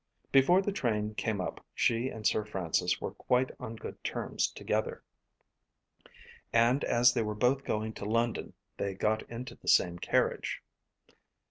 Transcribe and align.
Before 0.31 0.63
the 0.63 0.71
train 0.71 1.13
came 1.13 1.39
up 1.39 1.63
she 1.75 2.09
and 2.09 2.25
Sir 2.25 2.43
Francis 2.43 2.99
were 2.99 3.13
quite 3.13 3.51
on 3.59 3.75
good 3.75 4.03
terms 4.03 4.47
together; 4.49 5.03
and 6.51 6.83
as 6.83 7.13
they 7.13 7.21
were 7.21 7.35
both 7.35 7.63
going 7.63 7.93
to 7.93 8.05
London 8.05 8.53
they 8.77 8.95
got 8.95 9.21
into 9.29 9.53
the 9.53 9.67
same 9.67 9.99
carriage. 9.99 10.63